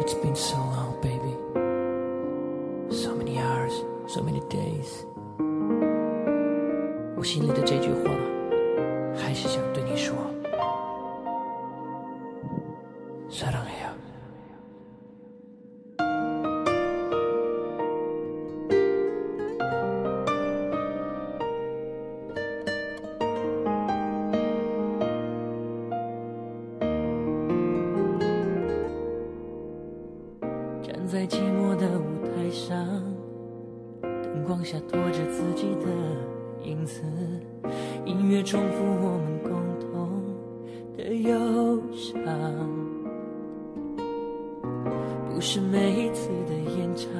[0.00, 1.34] It's been so long, baby.
[2.90, 3.72] So many hours,
[4.06, 5.04] so many days.
[7.16, 8.10] 我心里的这句话，
[9.16, 10.14] 还是想对你说。
[13.28, 13.69] 사랑해
[31.11, 32.87] 在寂寞的舞台上，
[34.01, 35.87] 灯光下拖着自己的
[36.63, 37.01] 影子，
[38.05, 39.51] 音乐重复我们共
[39.81, 40.23] 同
[40.95, 42.15] 的忧伤。
[45.29, 47.11] 不是每一次的演唱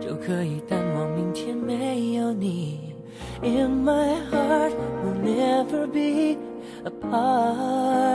[0.00, 2.94] 就可以淡忘明天没有你。
[3.42, 4.72] In my heart
[5.02, 6.38] will never be
[6.84, 8.05] apart。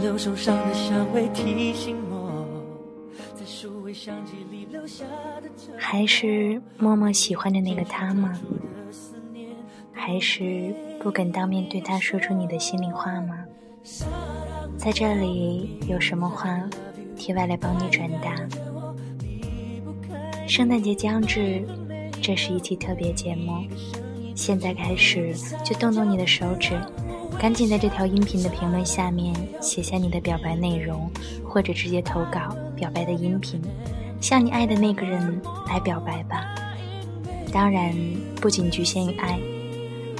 [0.00, 2.46] 留受伤的香味提醒我，
[3.34, 5.04] 在数位相机里留下
[5.42, 8.38] 的还是默默喜欢着那个他吗？
[9.92, 13.44] 还是不敢当面对他说出你的心里话吗？
[14.76, 16.58] 在这里有什么话，
[17.16, 18.34] 题外来帮你转达。
[20.46, 21.62] 圣诞节将至，
[22.22, 23.62] 这是一期特别节目，
[24.40, 26.72] 现在开始就动动你的手指，
[27.38, 31.10] 赶紧在这条音频的评论下面写下你的表白内容，
[31.44, 33.60] 或者直接投稿表白的音频，
[34.18, 35.38] 向你爱的那个人
[35.68, 36.54] 来表白吧。
[37.52, 37.94] 当然，
[38.40, 39.38] 不仅局限于爱。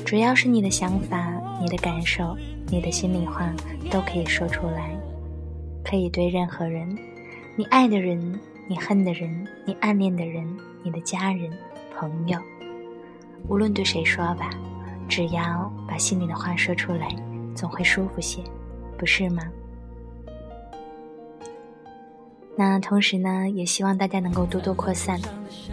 [0.04, 2.36] 只要是你的想法、你的感受、
[2.68, 3.50] 你的心里话，
[3.90, 4.94] 都可以说出来，
[5.82, 6.94] 可以对任何人，
[7.56, 10.46] 你爱的人、你恨的人、你暗恋的人、
[10.82, 11.50] 你的家人、
[11.96, 12.38] 朋友，
[13.48, 14.50] 无论对谁说吧，
[15.08, 17.08] 只要把心里的话说出来，
[17.54, 18.42] 总会舒服些，
[18.96, 19.42] 不是吗？
[22.56, 25.18] 那同时呢，也希望大家能够多多扩散，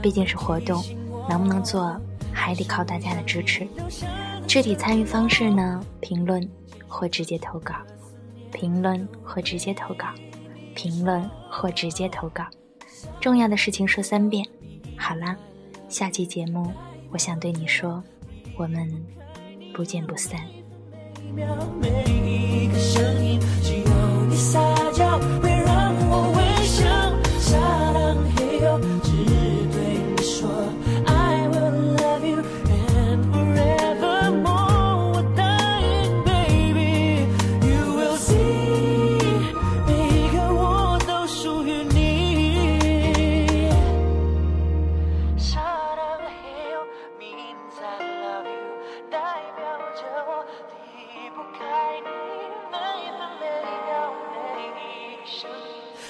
[0.01, 0.81] 毕竟是活动，
[1.29, 1.99] 能不能做
[2.33, 3.67] 还得靠大家的支持。
[4.47, 6.47] 具体参与方式呢，评论
[6.87, 7.75] 或直接投稿，
[8.53, 10.07] 评论或直接投稿，
[10.73, 12.45] 评论或直接投稿。
[13.19, 14.45] 重要的事情说三遍。
[14.97, 15.35] 好啦，
[15.89, 16.71] 下期节目
[17.11, 18.03] 我想对你说，
[18.57, 18.89] 我们
[19.73, 20.39] 不见不散。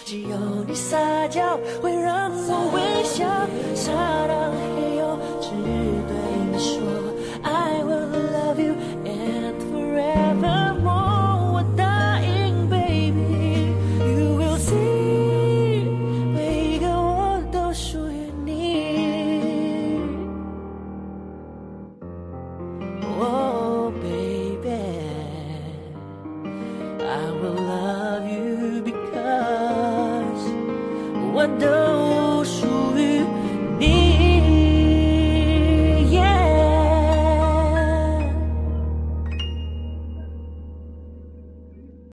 [0.09, 3.27] 只有你撒娇会让我微笑，
[3.75, 5.19] 撒浪嘿哟，
[31.59, 31.86] the